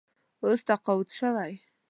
اوس 0.43 0.59
تقاعد 0.69 1.07
شوی. 1.17 1.53